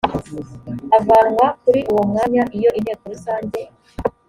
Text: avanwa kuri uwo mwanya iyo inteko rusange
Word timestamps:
avanwa 0.97 1.45
kuri 1.61 1.81
uwo 1.91 2.03
mwanya 2.09 2.43
iyo 2.57 2.69
inteko 2.77 3.03
rusange 3.11 3.61